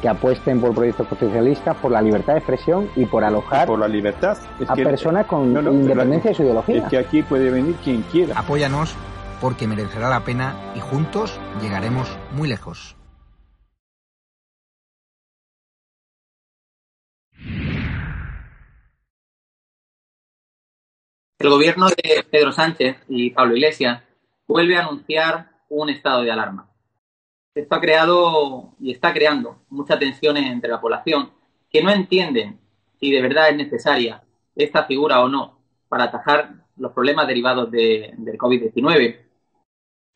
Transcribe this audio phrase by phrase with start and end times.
[0.00, 3.88] que apuesten por proyectos constitucionalistas, por la libertad de expresión y por alojar por la
[3.88, 4.38] libertad.
[4.66, 6.76] a personas con independencia de su ideología.
[6.76, 8.38] Es que aquí puede venir quien quiera.
[8.38, 8.94] Apóyanos
[9.40, 12.96] porque merecerá la pena y juntos llegaremos muy lejos.
[21.40, 24.02] El gobierno de Pedro Sánchez y Pablo Iglesias
[24.48, 26.67] vuelve a anunciar un estado de alarma.
[27.58, 31.32] Esto ha creado y está creando mucha tensión entre la población
[31.68, 32.60] que no entienden
[33.00, 34.22] si de verdad es necesaria
[34.54, 35.58] esta figura o no
[35.88, 39.18] para atajar los problemas derivados de, del COVID-19.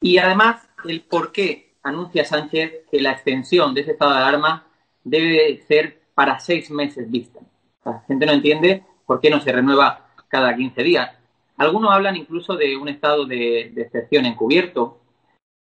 [0.03, 4.69] Y además, el por qué anuncia Sánchez que la extensión de ese estado de alarma
[5.03, 7.41] debe ser para seis meses vista.
[7.85, 11.11] La gente no entiende por qué no se renueva cada 15 días.
[11.57, 15.02] Algunos hablan incluso de un estado de, de excepción encubierto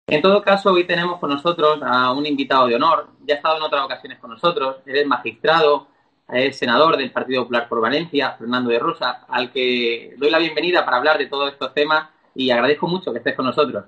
[0.07, 3.09] en todo caso, hoy tenemos con nosotros a un invitado de honor.
[3.25, 4.77] Ya ha estado en otras ocasiones con nosotros.
[4.85, 5.87] Él es magistrado,
[6.29, 10.83] es senador del Partido Popular por Valencia, Fernando de Rosa, al que doy la bienvenida
[10.83, 13.85] para hablar de todos estos temas y agradezco mucho que estés con nosotros.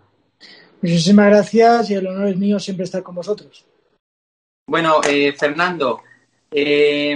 [0.82, 3.66] Muchísimas gracias y el honor es mío siempre estar con vosotros.
[4.68, 6.02] Bueno, eh, Fernando,
[6.50, 7.16] eh,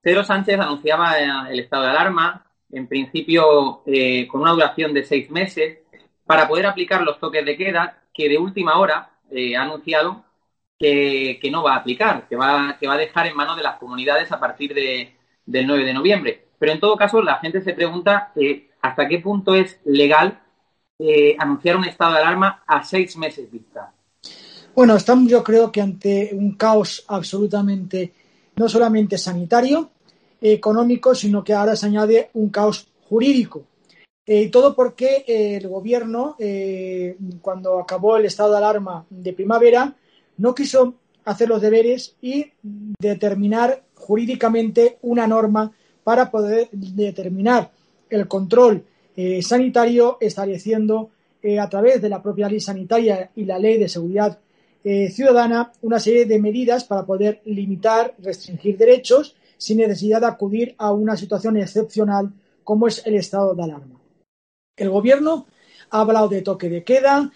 [0.00, 1.18] Pedro Sánchez anunciaba
[1.48, 5.78] el estado de alarma, en principio eh, con una duración de seis meses,
[6.24, 10.24] para poder aplicar los toques de queda que de última hora eh, ha anunciado
[10.78, 13.78] que, no va a aplicar, que va, que va a dejar en manos de las
[13.78, 16.44] comunidades a partir de, del 9 de noviembre.
[16.58, 20.40] Pero en todo caso, la gente se pregunta eh, hasta qué punto es legal
[20.98, 23.92] eh, anunciar un estado de alarma a seis meses vista.
[24.74, 28.12] Bueno, estamos yo creo que ante un caos absolutamente,
[28.56, 29.90] no solamente sanitario,
[30.40, 33.64] económico, sino que ahora se añade un caos jurídico.
[34.26, 39.94] Eh, todo porque eh, el gobierno, eh, cuando acabó el estado de alarma de primavera,
[40.38, 40.94] no quiso
[41.26, 45.72] hacer los deberes y determinar jurídicamente una norma
[46.02, 47.70] para poder determinar
[48.10, 48.84] el control
[49.40, 51.10] sanitario estableciendo
[51.58, 54.38] a través de la propia ley sanitaria y la ley de seguridad
[54.82, 60.92] ciudadana una serie de medidas para poder limitar, restringir derechos sin necesidad de acudir a
[60.92, 62.30] una situación excepcional
[62.64, 64.03] como es el estado de alarma.
[64.76, 65.46] El gobierno
[65.90, 67.30] ha hablado de toque de queda,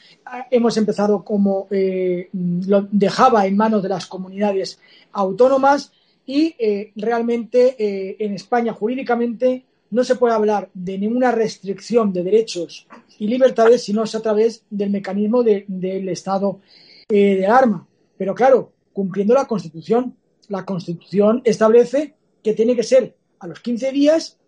[0.50, 4.80] hemos empezado como eh, lo dejaba en manos de las comunidades
[5.12, 5.92] autónomas
[6.26, 12.24] y eh, realmente eh, en España jurídicamente no se puede hablar de ninguna restricción de
[12.24, 12.88] derechos
[13.18, 16.60] y libertades sino a través del mecanismo del estado
[17.08, 17.86] de alarma.
[18.18, 20.16] Pero claro, cumpliendo la Constitución.
[20.48, 24.38] La Constitución establece que tiene que ser a los 15 días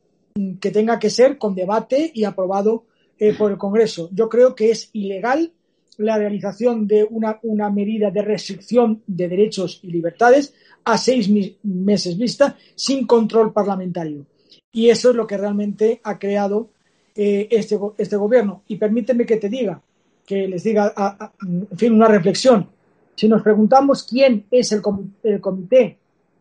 [0.60, 2.84] que tenga que ser con debate y aprobado
[3.18, 4.08] eh, por el Congreso.
[4.12, 5.52] Yo creo que es ilegal
[5.98, 10.54] la realización de una, una medida de restricción de derechos y libertades
[10.84, 11.28] a seis
[11.62, 14.24] meses vista sin control parlamentario.
[14.72, 16.70] Y eso es lo que realmente ha creado
[17.14, 18.62] eh, este, este gobierno.
[18.68, 19.82] Y permíteme que te diga,
[20.24, 20.94] que les diga,
[21.42, 22.70] en fin, una reflexión.
[23.14, 24.80] Si nos preguntamos quién es el,
[25.24, 25.98] el comité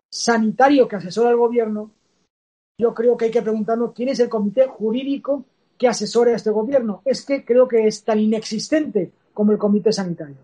[0.09, 1.91] sanitario que asesora al gobierno,
[2.79, 5.45] yo creo que hay que preguntarnos quién es el comité jurídico
[5.77, 7.01] que asesora a este gobierno.
[7.03, 10.37] Es que creo que es tan inexistente como el comité sanitario.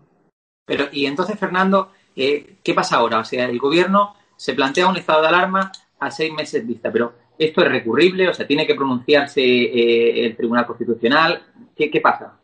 [0.66, 3.20] Pero, y entonces, Fernando, eh, ¿qué pasa ahora?
[3.20, 7.14] O sea, el gobierno se plantea un estado de alarma a seis meses vista, pero
[7.38, 8.28] ¿esto es recurrible?
[8.28, 11.42] O sea, ¿tiene que pronunciarse eh, el Tribunal Constitucional?
[11.74, 12.38] ¿Qué, pasa?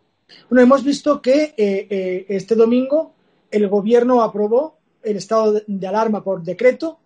[0.48, 3.14] Bueno, hemos visto que eh, este domingo
[3.50, 6.98] el gobierno aprobó el estado de alarma por decreto,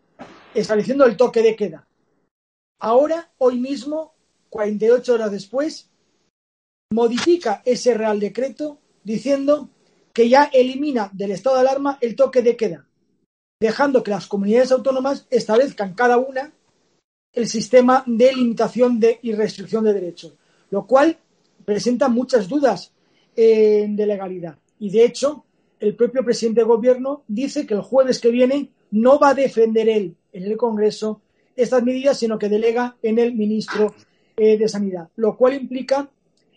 [0.55, 1.86] estableciendo el toque de queda.
[2.79, 4.15] Ahora, hoy mismo,
[4.51, 5.89] 48 horas después,
[6.93, 9.71] modifica ese Real Decreto diciendo
[10.13, 12.87] que ya elimina del estado de alarma el toque de queda,
[13.61, 16.53] dejando que las comunidades autónomas establezcan cada una
[17.33, 20.35] el sistema de limitación de, y restricción de derechos,
[20.71, 21.19] lo cual
[21.65, 22.93] presenta muchas dudas
[23.35, 24.59] de legalidad.
[24.79, 25.45] Y de hecho,
[25.79, 29.89] el propio presidente de gobierno dice que el jueves que viene no va a defender
[29.89, 31.21] él en el Congreso
[31.57, 33.95] estas medidas, sino que delega en el ministro
[34.37, 36.09] eh, de Sanidad, lo cual implica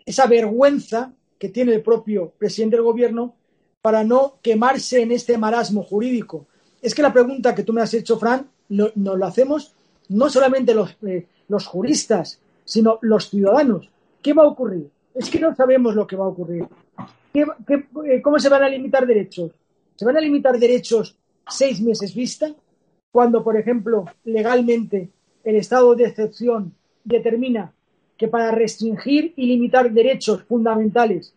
[0.06, 3.36] esa vergüenza que tiene el propio presidente del gobierno
[3.82, 6.48] para no quemarse en este marasmo jurídico.
[6.82, 9.74] Es que la pregunta que tú me has hecho, Fran, nos lo hacemos
[10.10, 13.90] no solamente los, eh, los juristas, sino los ciudadanos.
[14.22, 14.90] ¿Qué va a ocurrir?
[15.14, 16.68] Es que no sabemos lo que va a ocurrir.
[17.34, 19.52] Eh, cómo se van a limitar derechos?
[19.96, 21.16] ¿Se van a limitar derechos
[21.48, 22.54] seis meses vista?
[23.12, 25.10] Cuando, por ejemplo, legalmente
[25.44, 27.74] el estado de excepción determina
[28.18, 31.34] que para restringir y limitar derechos fundamentales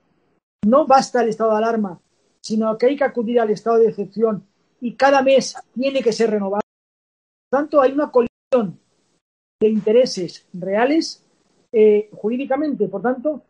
[0.67, 2.01] no basta el estado de alarma,
[2.41, 4.45] sino que hay que acudir al estado de excepción
[4.81, 6.63] y cada mes tiene que ser renovado.
[7.49, 8.79] Por tanto, hay una colisión
[9.61, 11.25] de intereses reales
[11.71, 12.89] eh, jurídicamente.
[12.89, 13.43] Por tanto,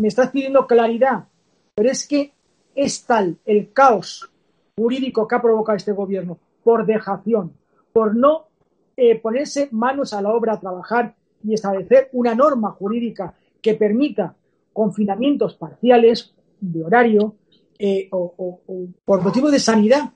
[0.00, 1.26] me estás pidiendo claridad,
[1.74, 2.32] pero es que
[2.74, 4.30] es tal el caos
[4.78, 7.52] jurídico que ha provocado este gobierno por dejación,
[7.92, 8.48] por no
[8.96, 11.14] eh, ponerse manos a la obra a trabajar
[11.44, 14.34] y establecer una norma jurídica que permita
[14.72, 17.36] confinamientos parciales de horario
[17.78, 18.58] eh, o,
[19.04, 20.12] por motivo de sanidad.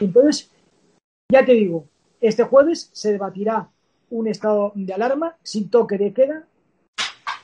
[0.00, 0.50] Entonces,
[1.32, 1.86] ya te digo,
[2.20, 3.70] este jueves se debatirá
[4.10, 6.46] un estado de alarma sin toque de queda.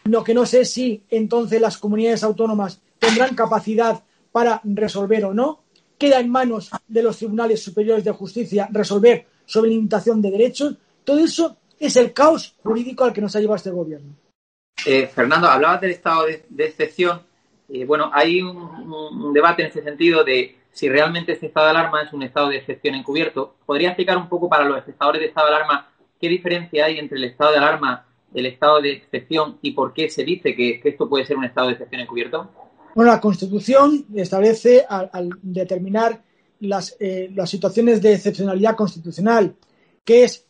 [0.04, 5.62] Lo que no sé si entonces las comunidades autónomas tendrán capacidad para resolver o no.
[5.98, 10.74] Queda en manos de los tribunales superiores de justicia resolver sobre limitación de derechos.
[11.04, 14.14] Todo eso es el caos jurídico al que nos ha llevado este gobierno.
[14.84, 17.22] Eh, Fernando, hablabas del estado de, excepción.
[17.68, 22.02] Eh, bueno, hay un, debate en ese sentido de si realmente este estado de alarma
[22.02, 23.56] es un estado de excepción encubierto.
[23.64, 25.88] ¿Podría explicar un poco para los espectadores de estado de alarma
[26.20, 30.08] qué diferencia hay entre el estado de alarma, el estado de excepción y por qué
[30.08, 32.50] se dice que, esto puede ser un estado de excepción encubierto?
[32.96, 36.24] Bueno, la Constitución establece al, determinar
[36.60, 39.54] las, eh, las situaciones de excepcionalidad constitucional,
[40.02, 40.46] que es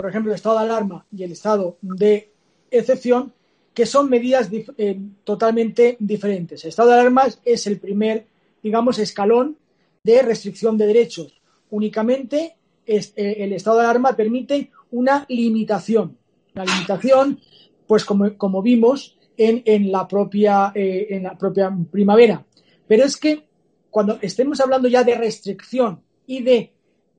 [0.00, 2.30] por ejemplo, el estado de alarma y el estado de
[2.70, 3.32] excepción,
[3.74, 6.62] que son medidas eh, totalmente diferentes.
[6.62, 8.26] El estado de alarma es el primer,
[8.62, 9.56] digamos, escalón
[10.04, 11.40] de restricción de derechos.
[11.70, 12.54] Únicamente
[12.86, 16.16] eh, el estado de alarma permite una limitación.
[16.54, 17.40] La limitación,
[17.88, 22.44] pues como, vimos en, la propia, eh, en la propia primavera.
[22.86, 23.44] Pero es que
[23.90, 26.72] cuando estemos hablando ya de restricción y de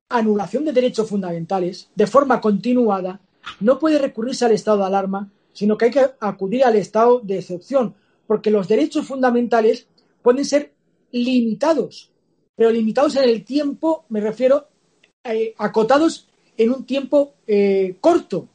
[0.10, 3.22] anulación de derechos fundamentales de forma continuada,
[3.62, 7.40] no puede recurrirse al estado de alarma, sino que hay que acudir al estado de
[7.40, 7.96] excepción,
[8.28, 9.88] porque los derechos fundamentales
[10.22, 10.74] pueden ser
[11.12, 12.12] limitados,
[12.56, 14.68] pero limitados en el tiempo, me refiero,
[15.24, 18.50] eh, acotados en un tiempo eh, corto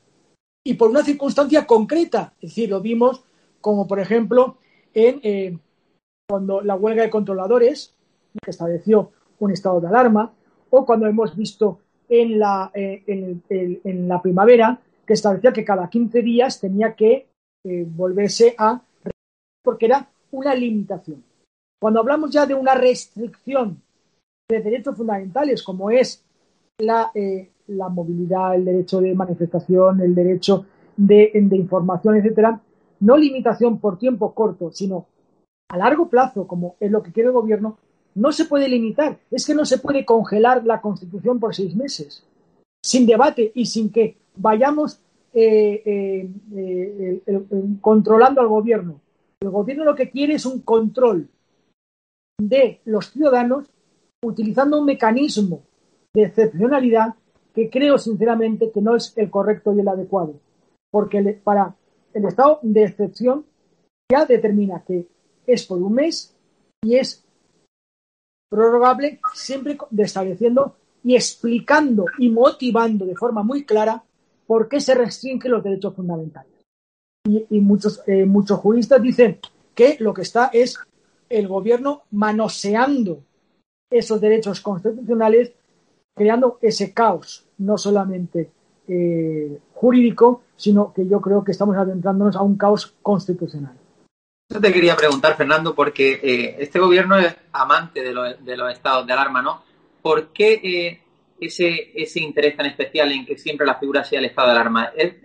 [0.62, 2.34] y por una circunstancia concreta.
[2.40, 3.22] Es decir, lo vimos
[3.64, 4.58] como, por ejemplo,
[4.92, 5.58] en eh,
[6.28, 7.94] cuando la huelga de controladores,
[8.42, 10.34] que estableció un estado de alarma,
[10.68, 11.78] o cuando hemos visto
[12.10, 17.26] en la, eh, en, la primavera que establecía que cada 15 días tenía que
[17.64, 18.82] eh, volverse a
[19.62, 21.24] porque era una limitación.
[21.80, 23.80] Cuando hablamos ya de una restricción
[24.46, 26.22] de derechos fundamentales, como es
[26.76, 27.10] la,
[27.68, 30.66] la movilidad, el derecho de manifestación, el derecho
[30.98, 32.60] de, de información, etcétera,
[33.04, 35.06] no limitación por tiempo corto, sino
[35.68, 37.76] a largo plazo, como es lo que quiere el gobierno,
[38.14, 39.18] no se puede limitar.
[39.30, 42.24] Es que no se puede congelar la Constitución por seis meses,
[42.82, 45.00] sin debate y sin que vayamos
[45.34, 47.42] eh, eh, eh,
[47.82, 49.00] controlando al gobierno.
[49.40, 51.28] El gobierno lo que quiere es un control
[52.40, 53.66] de los ciudadanos
[54.24, 55.60] utilizando un mecanismo
[56.14, 57.16] de excepcionalidad
[57.54, 60.36] que creo sinceramente que no es el correcto y el adecuado.
[60.90, 61.74] Porque para
[62.14, 63.44] el estado de excepción
[64.10, 65.06] ya determina que
[65.46, 66.34] es por un mes
[66.82, 67.24] y es
[68.48, 74.04] prorrogable, siempre estableciendo y explicando y motivando de forma muy clara
[74.46, 76.52] por qué se restringen los derechos fundamentales.
[77.26, 79.38] Y, muchos, eh, muchos juristas dicen
[79.74, 80.78] que lo que está es
[81.30, 83.24] el gobierno manoseando
[83.90, 85.52] esos derechos constitucionales,
[86.14, 88.50] creando ese caos, no solamente
[88.86, 93.76] eh, jurídico, sino que yo creo que estamos adentrándonos a un caos constitucional.
[94.50, 98.14] Yo te quería preguntar, Fernando, porque eh, este gobierno es amante de,
[98.56, 99.62] los estados de alarma, ¿no?
[100.00, 101.02] ¿Por qué eh,
[101.38, 104.90] ese, ese interés tan especial en que siempre la figura sea el estado de alarma?
[104.96, 105.16] ¿Es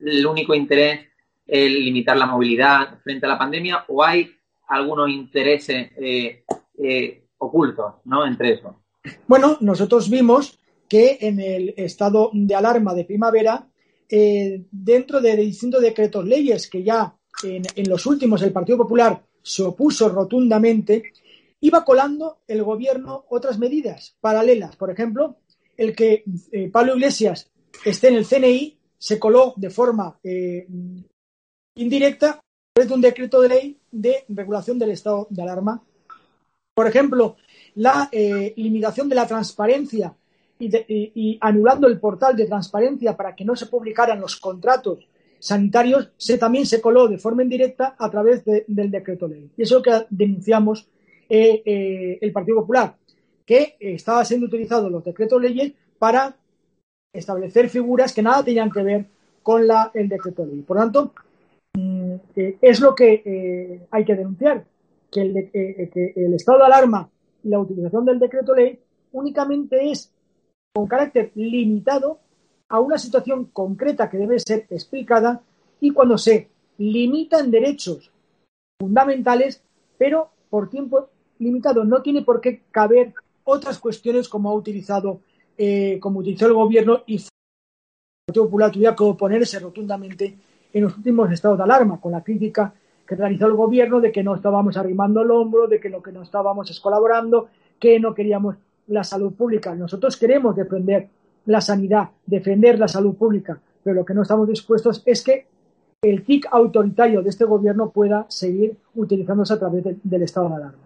[0.00, 1.06] el único interés
[1.46, 4.28] el limitar la movilidad frente a la pandemia o hay
[4.66, 5.92] algunos intereses
[7.38, 8.26] ocultos ¿no?
[8.26, 8.82] entre eso?
[9.28, 10.58] Bueno, nosotros vimos
[10.88, 13.68] que en el estado de alarma de primavera,
[14.08, 19.62] eh, dentro de distintos decretos leyes que ya en, los últimos el Partido Popular se
[19.62, 21.12] opuso rotundamente,
[21.60, 24.76] iba colando el gobierno otras medidas paralelas.
[24.76, 25.38] Por ejemplo,
[25.76, 27.50] el que eh, Pablo Iglesias
[27.84, 30.66] esté en el CNI se coló de forma eh,
[31.74, 32.40] indirecta
[32.74, 35.82] desde un decreto de ley de regulación del estado de alarma.
[36.74, 37.36] Por ejemplo,
[37.74, 40.14] la limitación de la transparencia
[40.58, 45.06] y, anulando el portal de transparencia para que no se publicaran los contratos
[45.38, 49.50] sanitarios, se, también se coló de forma indirecta a través del decreto ley.
[49.56, 50.88] Y eso es lo que denunciamos
[51.28, 52.96] eh, eh, el Partido Popular,
[53.44, 56.36] que estaba siendo utilizados los decretos leyes para
[57.12, 59.06] establecer figuras que nada tenían que ver
[59.42, 60.62] con la, el decreto ley.
[60.62, 61.12] Por lo tanto,
[61.74, 64.64] mm, eh, es lo que hay que denunciar,
[65.10, 67.08] que el, que el estado de alarma
[67.44, 68.78] y la utilización del decreto ley
[69.12, 70.12] únicamente es
[70.76, 72.18] con carácter limitado
[72.68, 75.40] a una situación concreta que debe ser explicada
[75.80, 78.10] y cuando se limitan derechos
[78.78, 79.62] fundamentales,
[79.96, 81.82] pero por tiempo limitado.
[81.82, 83.14] No tiene por qué caber
[83.44, 85.20] otras cuestiones como ha utilizado,
[85.56, 87.22] eh, como utilizó el gobierno y el
[88.26, 90.36] Partido Popular tuviera que oponerse rotundamente
[90.74, 92.74] en los últimos estados de alarma, con la crítica
[93.06, 96.12] que realizó el gobierno de que no estábamos arrimando el hombro, de que lo que
[96.12, 97.48] no estábamos es colaborando,
[97.80, 98.56] que no queríamos
[98.88, 99.74] la salud pública.
[99.74, 101.08] Nosotros queremos defender
[101.46, 105.46] la sanidad, defender la salud pública, pero lo que no estamos dispuestos es que
[106.02, 110.78] el TIC autoritario de este gobierno pueda seguir utilizándose a través del estado de alarma.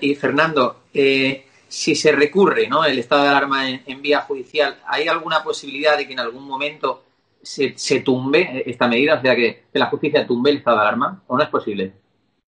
[0.00, 2.84] Y Fernando, eh, si se recurre ¿no?
[2.84, 7.04] el estado de alarma en, vía judicial, ¿hay alguna posibilidad de que en algún momento
[7.42, 11.22] se, tumbe esta medida, o sea, que, que la justicia tumbe el estado de alarma?
[11.26, 11.92] ¿O no es posible?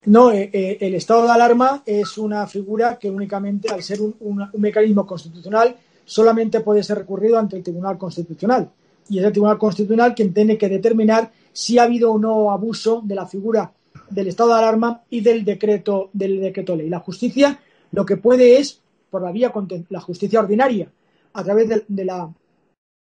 [0.06, 4.50] No, eh, eh, el estado de alarma es una figura que únicamente, al ser un,
[4.58, 8.70] mecanismo constitucional, solamente puede ser recurrido ante el Tribunal Constitucional.
[9.10, 13.02] Y es el Tribunal Constitucional quien tiene que determinar si ha habido o no abuso
[13.04, 13.72] de la figura
[14.10, 16.90] del estado de alarma y del decreto, del decreto ley.
[16.90, 17.60] La justicia
[17.92, 19.54] lo que puede es, por la vía
[19.90, 20.90] la justicia ordinaria,
[21.34, 22.30] a través de, la,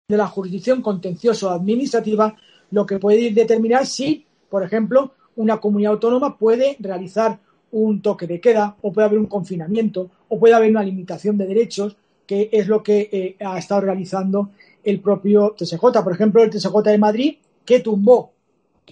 [0.09, 2.37] de la jurisdicción contencioso administrativa,
[2.71, 7.38] lo que puede determinar si, por ejemplo, una comunidad autónoma puede realizar
[7.73, 11.47] un toque de queda o puede haber un confinamiento o puede haber una limitación de
[11.47, 14.50] derechos, que es lo que eh, ha estado realizando
[14.83, 15.81] el propio TSJ.
[15.81, 18.33] Por ejemplo, el TSJ de Madrid, que tumbó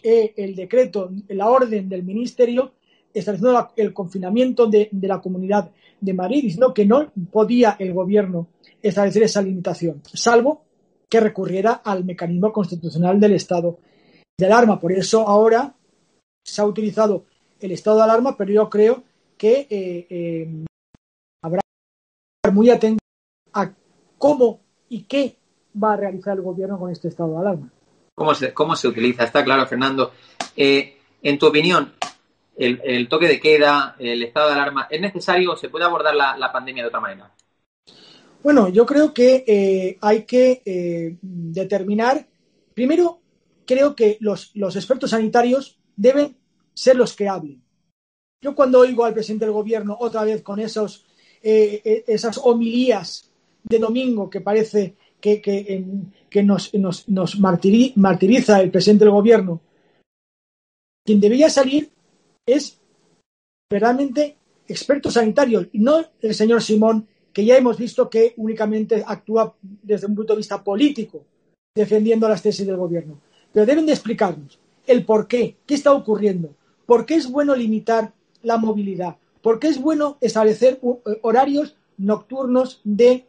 [0.02, 2.72] eh, el decreto, la orden del Ministerio
[3.12, 5.70] estableciendo el confinamiento de, de, la comunidad
[6.00, 8.48] de Madrid, diciendo que no podía el gobierno
[8.82, 10.62] establecer esa limitación, salvo
[11.08, 13.78] que recurriera al mecanismo constitucional del estado
[14.36, 14.80] de alarma.
[14.80, 15.74] Por eso ahora
[16.44, 17.24] se ha utilizado
[17.60, 19.02] el estado de alarma, pero yo creo
[19.38, 20.64] que eh, eh,
[21.42, 23.02] habrá que estar muy atento
[23.52, 23.72] a
[24.18, 25.36] cómo y qué
[25.82, 27.72] va a realizar el gobierno con este estado de alarma.
[28.14, 29.24] ¿Cómo se, cómo se utiliza?
[29.24, 30.12] Está claro, Fernando.
[30.54, 31.94] Eh, en tu opinión,
[32.56, 36.52] el, toque de queda, el estado de alarma, ¿es necesario o se puede abordar la,
[36.52, 37.32] pandemia de otra manera?
[38.42, 42.28] Bueno, yo creo que hay que determinar,
[42.74, 43.20] primero,
[43.66, 46.36] creo que los, los expertos sanitarios deben
[46.72, 47.62] ser los que hablen.
[48.42, 51.06] Yo cuando oigo al presidente del gobierno otra vez con esos,
[51.42, 53.30] eh, eh, esas homilías
[53.62, 59.62] de domingo que parece que, que, nos, nos, nos martiriza el presidente del gobierno,
[61.06, 61.90] quien debería salir
[62.44, 62.78] es
[63.70, 64.36] verdaderamente
[64.68, 70.06] experto sanitario y no el señor Simón, que ya hemos visto que únicamente actúa desde
[70.06, 71.24] un punto de vista político
[71.74, 73.18] defendiendo las tesis del gobierno.
[73.52, 76.54] Pero deben de explicarnos el por qué, qué está ocurriendo,
[76.86, 78.12] por qué es bueno limitar
[78.42, 83.26] la movilidad, por qué es bueno establecer eh, horarios nocturnos de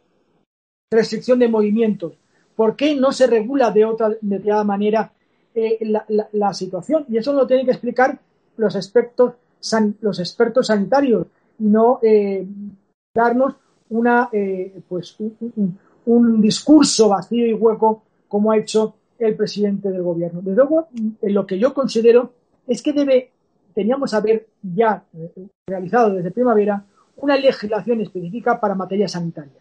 [0.90, 2.14] restricción de movimientos,
[2.54, 5.12] por qué no se regula de otra determinada manera
[5.54, 5.78] eh,
[6.32, 7.06] la, situación.
[7.08, 8.18] Y eso lo tienen que explicar
[8.58, 9.34] los expertos,
[10.00, 12.46] los expertos sanitarios y no eh,
[13.14, 13.54] darnos
[13.88, 15.16] una, eh, pues,
[16.04, 20.40] un, discurso vacío y hueco como ha hecho el presidente del gobierno.
[20.40, 20.88] Desde luego,
[21.22, 22.32] lo que yo considero
[22.66, 23.30] es que debe,
[23.74, 25.04] teníamos haber ya
[25.66, 26.84] realizado desde primavera
[27.16, 29.60] una legislación específica para materia sanitaria.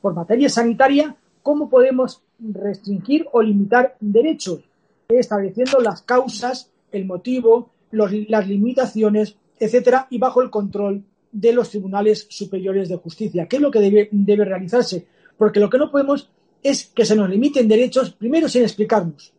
[0.00, 4.60] por materia sanitaria, ¿cómo podemos restringir o limitar derechos?
[5.08, 12.26] Estableciendo las causas, el motivo, las limitaciones, etcétera, y bajo el control de los tribunales
[12.30, 13.46] superiores de justicia.
[13.46, 15.06] ¿Qué es lo que debe, debe realizarse?
[15.36, 16.30] Porque lo que no podemos
[16.62, 19.32] es que se nos limiten derechos, primero sin explicarnos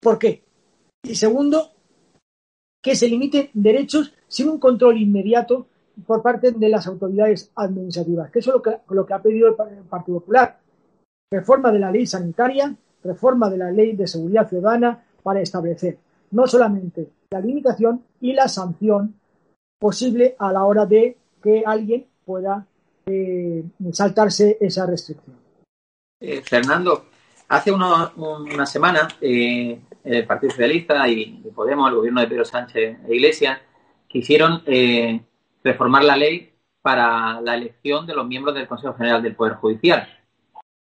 [0.00, 0.42] por qué.
[1.02, 1.70] Y segundo,
[2.82, 5.66] que se limiten derechos sin un control inmediato
[6.06, 9.48] por parte de las autoridades administrativas, que eso es lo que, lo que ha pedido
[9.48, 9.54] el
[9.88, 10.58] Partido Popular.
[11.30, 12.74] Reforma de la ley sanitaria,
[13.04, 15.98] reforma de la ley de seguridad ciudadana para establecer
[16.30, 19.14] no solamente la limitación y la sanción
[19.78, 22.66] posible a la hora de que alguien pueda
[23.06, 25.36] eh, saltarse esa restricción.
[26.20, 27.06] Eh, Fernando,
[27.48, 33.14] hace una semana eh, el Partido Socialista y, Podemos, el gobierno de Pedro Sánchez e
[33.14, 33.58] Iglesias,
[34.06, 34.62] quisieron
[35.64, 40.08] reformar la ley para la elección de los miembros del Consejo General del Poder Judicial.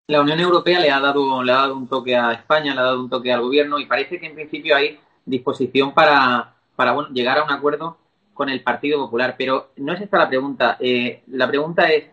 [0.07, 2.83] La Unión Europea le ha dado, le ha dado un toque a España, le ha
[2.83, 7.37] dado un toque al gobierno y parece que en principio hay disposición para, para llegar
[7.37, 7.97] a un acuerdo
[8.33, 9.35] con el Partido Popular.
[9.37, 10.77] Pero no es esta la pregunta.
[10.79, 12.09] Eh, la pregunta es,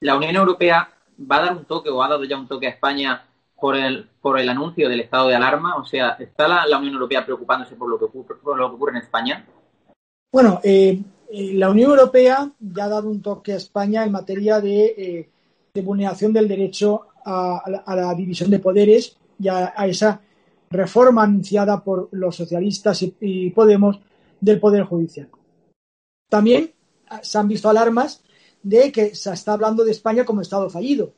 [0.00, 2.70] ¿la Unión Europea va a dar un toque o ha dado ya un toque a
[2.70, 3.24] España
[3.58, 5.76] por el, por el anuncio del estado de alarma?
[5.76, 8.92] O sea, ¿está la, Unión Europea preocupándose por lo, que ocurre, por lo que ocurre
[8.92, 9.46] en España?
[10.32, 11.00] Bueno, eh,
[11.30, 15.28] eh, la Unión Europea ya ha dado un toque a España en materia de,
[15.74, 20.20] de vulneración del derecho a, la, división de poderes y a esa
[20.70, 24.00] reforma anunciada por los socialistas y, Podemos
[24.40, 25.28] del Poder Judicial.
[26.28, 26.72] También
[27.22, 28.22] se han visto alarmas
[28.62, 31.12] de que se está hablando de España como Estado fallido,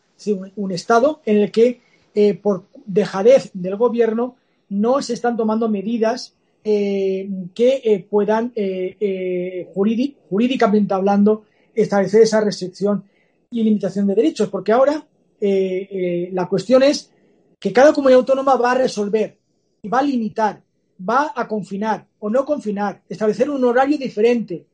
[0.56, 1.80] un, Estado en el que
[2.14, 4.36] eh, por dejadez del gobierno
[4.68, 8.52] no se están tomando medidas eh, que eh, puedan
[9.74, 13.04] jurídicamente hablando establecer esa restricción
[13.50, 15.06] y limitación de derechos, porque ahora
[15.40, 17.10] la cuestión es
[17.58, 19.40] que cada comunidad autónoma va a resolver
[19.88, 20.62] va a limitar,
[21.08, 24.66] va a confinar o no confinar, establecer un horario diferente.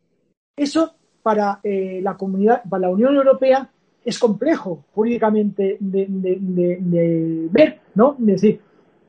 [0.57, 0.95] Eso
[1.27, 3.69] para eh, la comunidad, para la Unión Europea
[4.05, 8.17] es complejo jurídicamente de, ver, ¿no?
[8.21, 8.61] Es decir,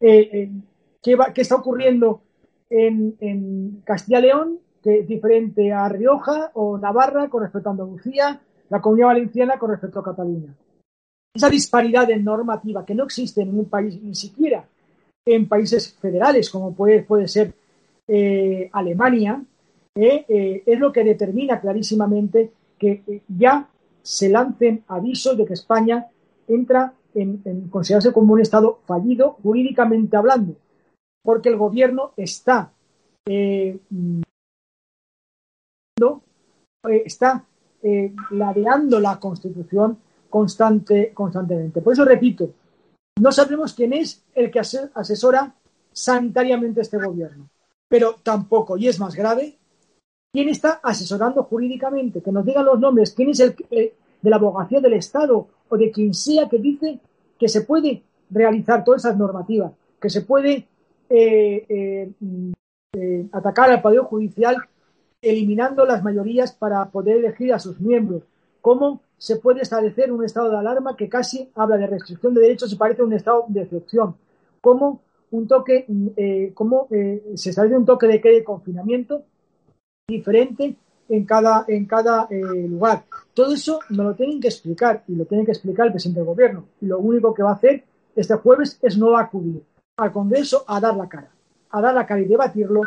[0.01, 0.49] eh, eh,
[0.99, 2.21] ¿qué, ¿qué, está ocurriendo
[2.71, 8.81] en, en Castilla-León que es diferente a Rioja o Navarra con respecto a Andalucía, la
[8.81, 10.55] Comunidad Valenciana con respecto a Cataluña?
[11.35, 14.65] Esa disparidad en normativa que no existe en ningún país, ni siquiera
[15.23, 17.53] en países federales, como puede, puede ser
[18.71, 19.39] Alemania,
[19.99, 23.67] eh, eh, es lo que determina clarísimamente que ya
[24.03, 26.05] se lancen avisos de que España
[26.47, 30.55] entra en, considerarse como un Estado fallido jurídicamente hablando,
[31.23, 32.71] porque el gobierno está
[37.03, 37.43] está
[38.31, 39.97] ladeando la Constitución
[40.29, 41.81] constante, constantemente.
[41.81, 42.51] Por eso repito,
[43.19, 45.55] no sabemos quién es el que asesora
[45.91, 47.49] sanitariamente este gobierno,
[47.89, 49.57] pero tampoco, y es más grave,
[50.31, 54.79] quién está asesorando jurídicamente, que nos digan los nombres, quién es el de la abogacía
[54.79, 56.99] del Estado o de quien sea que dice
[57.37, 60.67] que se puede realizar todas esas normativas, que se puede
[61.09, 62.11] eh, eh,
[62.93, 64.57] eh, atacar al Poder Judicial
[65.21, 68.23] eliminando las mayorías para poder elegir a sus miembros,
[68.61, 72.71] cómo se puede establecer un estado de alarma que casi habla de restricción de derechos
[72.71, 74.15] y parece un estado de excepción.
[74.61, 75.85] Como un toque,
[76.15, 79.23] eh, cómo eh, se establece un toque de queda de confinamiento
[80.07, 80.73] diferente
[81.09, 83.03] en cada, en cada eh, lugar.
[83.33, 86.27] Todo eso nos lo tienen que explicar y lo tiene que explicar el presidente del
[86.27, 86.65] gobierno.
[86.81, 87.83] Lo único que va a hacer
[88.15, 89.61] este jueves es no acudir
[89.97, 91.29] al Congreso a dar la cara,
[91.71, 92.83] a dar la cara y debatirlo,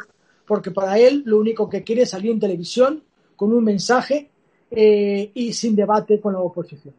[0.46, 3.02] porque para él lo único que quiere es salir en televisión
[3.36, 4.30] con un mensaje
[4.70, 6.94] eh, y sin debate con la oposición.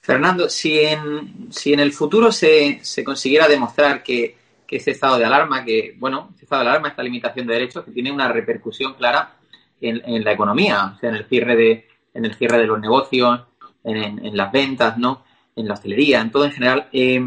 [0.00, 4.39] Fernando, si en, si en el futuro se, se consiguiera demostrar que,
[4.70, 7.84] que ese estado de alarma, que, bueno, ese estado de alarma, esta limitación de derechos,
[7.84, 9.34] que tiene una repercusión clara
[9.80, 12.78] en, en la economía, o sea, en el cierre de, en el cierre de los
[12.78, 13.40] negocios,
[13.82, 15.24] en, en las ventas, ¿no?
[15.56, 16.88] En la hostelería, en todo en general.
[16.92, 17.20] Eh,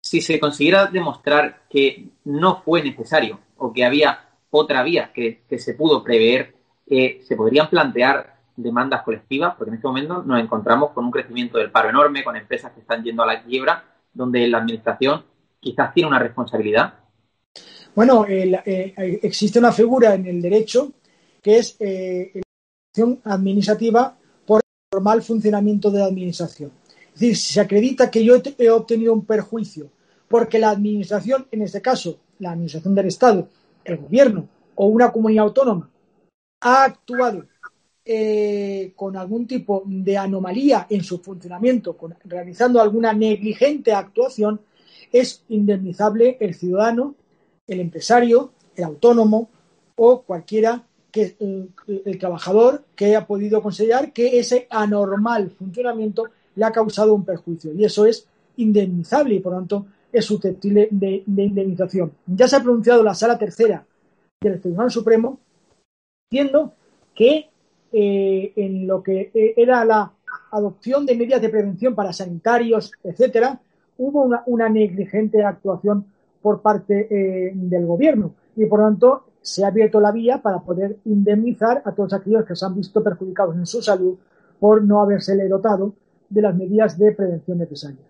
[0.00, 5.58] si se consiguiera demostrar que no fue necesario o que había otra vía que, que
[5.58, 6.54] se pudo prever
[6.86, 11.70] se podrían plantear demandas colectivas, porque en este momento nos encontramos con un crecimiento del
[11.70, 15.24] paro enorme, con empresas que están yendo a la quiebra, donde la Administración
[15.62, 16.94] quizás tiene una responsabilidad.
[17.94, 20.92] Bueno, eh, existe una figura en el derecho
[21.40, 22.42] que es eh, la
[22.90, 26.72] acción administrativa por el normal funcionamiento de la administración.
[27.14, 29.90] Es decir, si se acredita que yo he obtenido un perjuicio
[30.28, 33.48] porque la administración, en este caso, la administración del Estado,
[33.84, 35.90] el gobierno o una comunidad autónoma,
[36.60, 37.44] ha actuado
[38.04, 44.60] eh, con algún tipo de anomalía en su funcionamiento, realizando alguna negligente actuación,
[45.12, 47.14] es indemnizable el ciudadano,
[47.66, 49.50] el empresario, el autónomo
[49.96, 56.72] o cualquiera que el, trabajador que haya podido considerar que ese anormal funcionamiento le ha
[56.72, 62.12] causado un perjuicio y eso es indemnizable y por tanto es susceptible de, indemnización.
[62.26, 63.84] Ya se ha pronunciado la sala tercera
[64.40, 65.38] del Tribunal Supremo
[66.30, 66.72] diciendo
[67.14, 67.50] que
[67.92, 70.12] eh, en lo que eh, era la
[70.50, 73.60] adopción de medidas de prevención para sanitarios, etcétera,
[73.98, 76.06] hubo una, negligente actuación
[76.40, 80.60] por parte eh, del gobierno y por lo tanto se ha abierto la vía para
[80.60, 84.16] poder indemnizar a todos aquellos que se han visto perjudicados en su salud
[84.58, 85.94] por no habérsele dotado
[86.28, 88.06] de las medidas de prevención necesarias.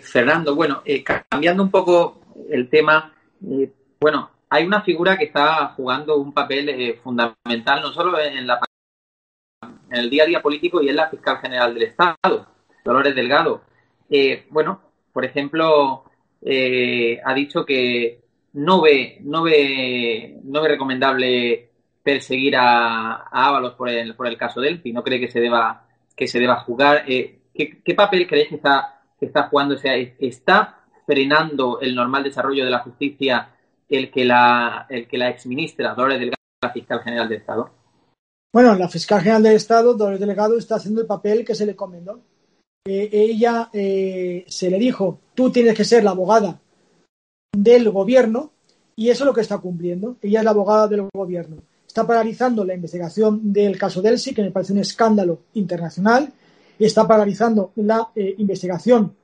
[0.00, 0.82] Fernando, bueno,
[1.30, 2.20] cambiando un poco
[2.50, 3.12] el tema,
[4.00, 8.60] bueno, hay una figura que está jugando un papel eh, fundamental no solo en, la,
[9.62, 12.46] en el día a día político y es la fiscal general del Estado,
[12.84, 13.62] Dolores Delgado.
[14.14, 14.78] Eh, bueno,
[15.10, 16.04] por ejemplo,
[16.42, 18.20] eh, ha dicho que
[18.52, 21.70] no ve, no ve, no ve recomendable
[22.02, 26.26] perseguir a, Ábalos por el, por el caso Delphi, no cree que se deba, que
[26.26, 27.06] se deba jugar.
[27.06, 29.76] ¿qué, papel creéis que está, que está jugando?
[29.76, 33.48] O sea, ¿está frenando el normal desarrollo de la justicia
[33.88, 37.70] el que la, el que la exministra Dolores Delgado, la fiscal general del Estado?
[38.52, 41.72] Bueno, la fiscal general del Estado, Dolores Delgado, está haciendo el papel que se le
[41.72, 42.20] encomendó.
[42.84, 46.60] Eh, ella eh, se le dijo, tú tienes que ser la abogada
[47.52, 48.52] del gobierno
[48.96, 50.16] y eso es lo que está cumpliendo.
[50.20, 51.62] Ella es la abogada del gobierno.
[51.86, 56.32] Está paralizando la investigación del caso Delsi, que me parece un escándalo internacional,
[56.78, 59.14] y está paralizando la eh, investigación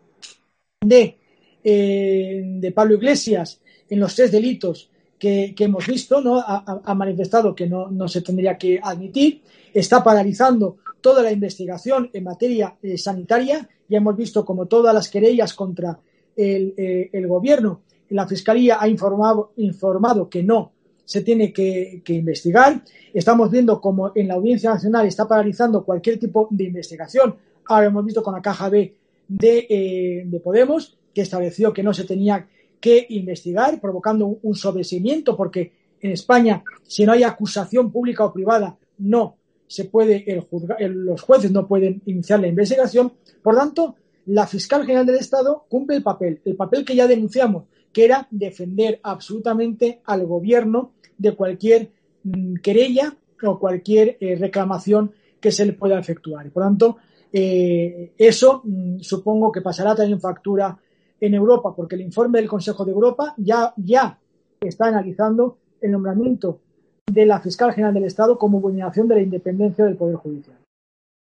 [0.81, 1.17] de,
[1.65, 6.39] de Pablo Iglesias en los tres delitos que, hemos visto, ¿no?
[6.39, 9.43] Ha, manifestado que no, se tendría que admitir,
[9.75, 13.69] está paralizando toda la investigación en materia eh, sanitaria.
[13.89, 15.99] Ya hemos visto como todas las querellas contra
[16.37, 17.81] el, eh, gobierno,
[18.11, 20.73] la Fiscalía ha informado, informado que no
[21.05, 22.83] se tiene que, investigar.
[23.13, 27.35] Estamos viendo como en la Audiencia Nacional está paralizando cualquier tipo de investigación.
[27.67, 28.95] Ahora hemos visto con la caja B
[29.27, 32.47] de, eh, de Podemos, que estableció que no se tenía
[32.79, 38.77] que investigar, provocando un sobreseimiento, porque en España, si no hay acusación pública o privada,
[38.99, 39.38] no
[39.69, 43.13] se puede, el los jueces no pueden iniciar la investigación.
[43.43, 43.95] Por tanto,
[44.27, 48.27] la fiscal general del Estado cumple el papel, el papel que ya denunciamos, que era
[48.31, 51.91] defender absolutamente al gobierno de cualquier
[52.25, 56.51] mm, querella o cualquier eh, reclamación que se le pueda efectuar.
[56.51, 56.97] por tanto,
[57.33, 60.77] eh, eso mm, supongo que pasará también factura
[61.21, 64.19] en Europa, porque el informe del Consejo de Europa ya, ya
[64.61, 66.61] está analizando el nombramiento
[67.09, 70.57] de la fiscal general del Estado como vulneración de la independencia del Poder Judicial.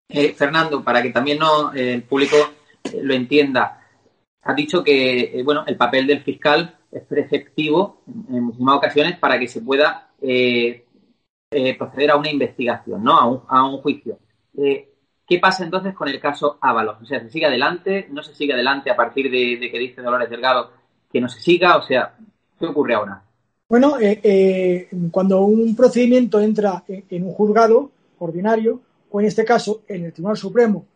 [0.08, 2.36] Eh, Fernando, para que también no, eh, el público
[2.84, 3.80] eh, lo entienda,
[4.42, 9.46] ha dicho que bueno, el papel del fiscal es preceptivo en, muchísimas ocasiones para que
[9.46, 10.08] se pueda
[11.78, 13.46] proceder a una investigación, ¿no?
[13.48, 14.18] a, un, juicio.
[15.30, 16.96] ¿Qué pasa entonces con el caso Ábalos?
[17.02, 18.08] O sea, ¿se sigue adelante?
[18.10, 20.72] ¿No se sigue adelante a partir de, que dice Dolores Delgado
[21.12, 21.76] que no se siga?
[21.76, 22.16] O sea,
[22.58, 23.22] ¿qué ocurre ahora?
[23.70, 29.82] Bueno, eh, eh, cuando un procedimiento entra en, un juzgado ordinario, o en este caso
[29.86, 30.86] en el Tribunal Supremo,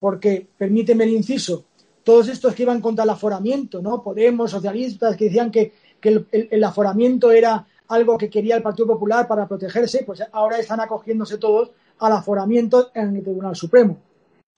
[0.00, 1.66] porque, permíteme el inciso,
[2.02, 4.02] todos estos que iban contra el aforamiento, ¿no?
[4.02, 9.46] Podemos, socialistas, que decían que, el, aforamiento era algo que quería el Partido Popular para
[9.46, 13.96] protegerse, pues ahora están acogiéndose todos al aforamiento en el Tribunal Supremo.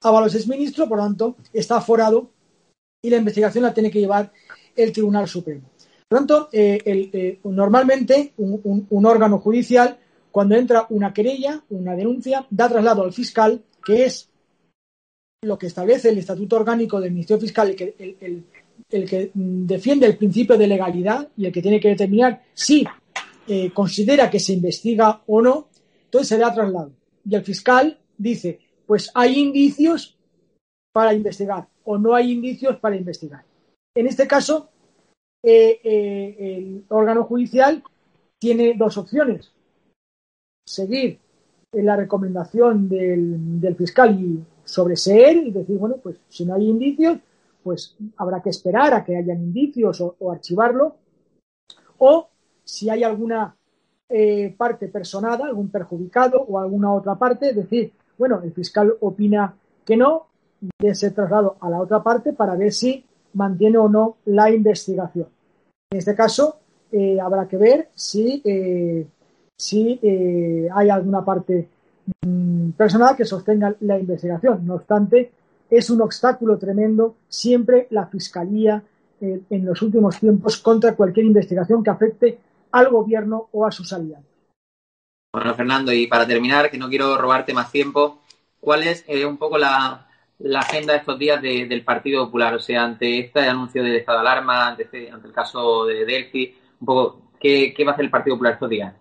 [0.02, 2.30] Ábalos es ministro, por lo tanto, está aforado
[3.02, 4.32] y la investigación la tiene que llevar
[4.74, 5.68] el Tribunal Supremo.
[6.10, 9.96] Por tanto, eh, eh, normalmente un, órgano judicial,
[10.32, 14.28] cuando entra una querella, una denuncia, da traslado al fiscal, que es
[15.42, 20.66] lo que establece el Estatuto Orgánico del Ministerio Fiscal, el que, defiende el principio de
[20.66, 22.84] legalidad y el que tiene que determinar si
[23.46, 25.68] eh, considera que se investiga o no,
[26.06, 26.90] entonces se da traslado
[27.24, 30.16] y el fiscal dice, pues hay indicios
[30.92, 33.44] para investigar o no hay indicios para investigar.
[33.94, 34.70] En este caso,
[35.42, 37.82] eh, el órgano judicial
[38.38, 39.52] tiene dos opciones.
[40.66, 41.18] Seguir
[41.72, 47.18] la recomendación del, fiscal y sobreseer y decir, bueno, pues si no hay indicios,
[47.62, 50.96] pues habrá que esperar a que hayan indicios o archivarlo.
[51.98, 52.28] O
[52.64, 53.54] si hay alguna
[54.12, 59.96] eh, parte personada, algún perjudicado o alguna otra parte, decir, bueno, el fiscal opina que
[59.96, 60.26] no,
[60.60, 65.26] de ese traslado a la otra parte para ver si mantiene o no la investigación.
[65.90, 66.56] En este caso,
[66.92, 69.06] eh, habrá que ver si, eh,
[69.56, 71.68] si eh, hay alguna parte
[72.26, 74.66] mm, personal que sostenga la investigación.
[74.66, 75.30] No obstante,
[75.68, 78.82] es un obstáculo tremendo siempre la Fiscalía
[79.22, 82.38] en los últimos tiempos contra cualquier investigación que afecte
[82.72, 84.24] al gobierno o a sus aliados.
[85.34, 88.22] Bueno, Fernando, y para terminar, que no quiero robarte más tiempo,
[88.58, 90.09] ¿cuál es un poco la,
[90.40, 92.54] la agenda de estos días del Partido Popular?
[92.54, 96.04] O sea, ante este anuncio del estado de alarma, ante, este, ante el caso de
[96.04, 98.94] Delphi, un poco, ¿qué, va a hacer el Partido Popular estos días?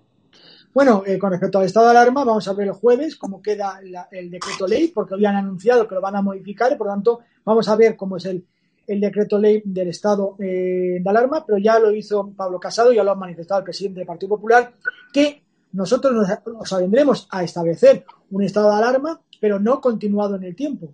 [0.74, 3.80] Bueno, eh, con respecto al estado de alarma, vamos a ver el jueves cómo queda
[4.12, 7.68] el decreto ley, porque habían anunciado que lo van a modificar, por lo tanto, vamos
[7.68, 8.46] a ver cómo es el,
[8.88, 13.12] decreto ley del estado eh, de alarma, pero ya lo hizo Pablo Casado, ya lo
[13.12, 14.74] ha manifestado el presidente del Partido Popular,
[15.14, 16.28] que nosotros nos,
[16.72, 20.94] nos a establecer un estado de alarma, pero no continuado en el tiempo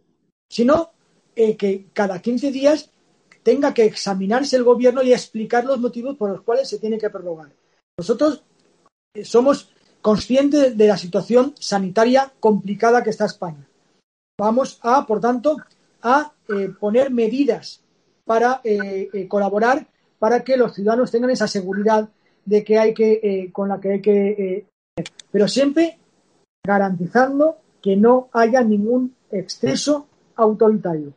[0.49, 0.91] sino
[1.35, 2.91] eh, que cada 15 días
[3.43, 7.09] tenga que examinarse el gobierno y explicar los motivos por los cuales se tiene que
[7.09, 7.51] prorrogar.
[7.97, 8.43] Nosotros
[9.13, 13.67] eh, somos conscientes de la situación sanitaria complicada que está España.
[14.39, 15.57] Vamos a, por tanto,
[16.01, 17.81] a eh, poner medidas
[18.25, 18.61] para
[19.27, 22.09] colaborar para que los ciudadanos tengan esa seguridad
[22.43, 24.65] de que hay que con la que hay que
[25.31, 25.99] pero siempre
[26.65, 31.13] garantizando que no haya ningún exceso autoritario.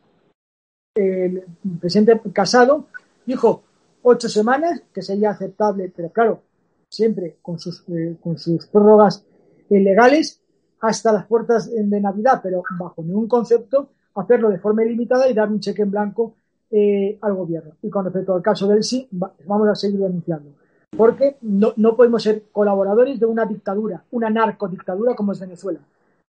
[0.95, 1.43] El
[1.79, 2.87] presidente Casado
[3.25, 3.63] dijo
[4.01, 6.41] ocho semanas, que sería aceptable, pero claro,
[6.89, 9.23] siempre con sus, eh, con sus prórrogas
[9.69, 10.41] legales
[10.81, 15.49] hasta las puertas de Navidad, pero bajo ningún concepto hacerlo de forma ilimitada y dar
[15.49, 16.33] un cheque en blanco
[16.71, 17.73] eh, al gobierno.
[17.81, 20.51] Y con respecto al caso del sí, vamos a seguir denunciando.
[20.97, 25.79] Porque no, no podemos ser colaboradores de una dictadura, una narcodictadura como es Venezuela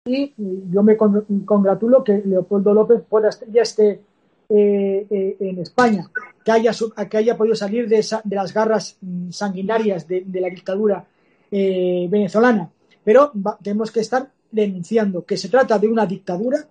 [0.08, 0.34] y
[0.72, 3.04] yo me congratulo que Leopoldo López
[3.52, 4.02] ya esté
[4.50, 6.10] eh, eh, en España,
[6.46, 6.72] que haya,
[7.10, 11.06] que haya podido salir de, las garras mm, sanguinarias de, la dictadura
[11.52, 12.72] eh, venezolana.
[13.04, 16.66] Pero tenemos que estar denunciando que se trata de una dictadura,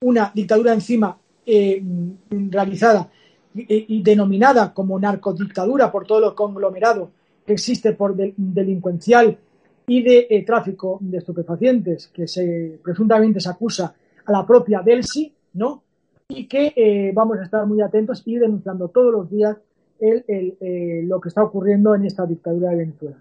[0.00, 1.16] una dictadura encima
[1.46, 3.10] mm, realizada
[3.54, 7.10] y, denominada como narcodictadura por todo lo conglomerado
[7.46, 9.38] que existe por delincuencial
[9.86, 13.94] y de eh, tráfico de estupefacientes que se presuntamente se acusa
[14.24, 15.82] a la propia Delsi, ¿no?
[16.28, 19.56] Y que eh, vamos a estar muy atentos y denunciando todos los días
[20.00, 23.16] el, eh, lo que está ocurriendo en esta dictadura de Venezuela.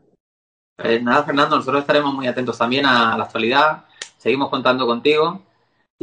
[1.02, 3.84] nada, Fernando, nosotros estaremos muy atentos también a la actualidad.
[4.18, 5.42] Seguimos contando contigo.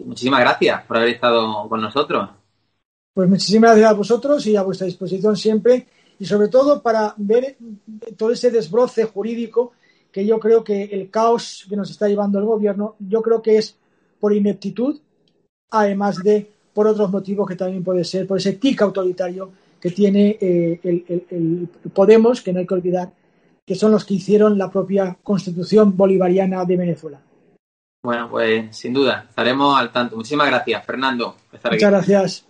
[0.05, 2.29] muchísimas gracias por haber estado con nosotros.
[3.15, 5.87] Pues muchísimas gracias a vosotros y a vuestra disposición siempre
[6.19, 7.57] y sobre todo para ver
[8.17, 9.73] todo ese desbroce jurídico
[10.13, 13.59] que yo creo que el caos que nos está llevando el gobierno, yo creo que
[13.59, 13.77] es
[14.19, 15.01] por ineptitud,
[15.71, 20.37] además de por otros motivos que también puede ser, por ese tic autoritario que tiene
[20.41, 23.13] eh, el, Podemos, que no hay que olvidar,
[23.67, 27.21] que son los que hicieron la propia constitución bolivariana de Venezuela.
[28.03, 30.17] Bueno, pues sin duda, estaremos al tanto.
[30.17, 31.37] Muchísimas gracias, Fernando.
[31.53, 32.50] Muchas gracias.